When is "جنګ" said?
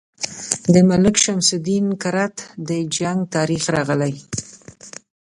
2.97-3.19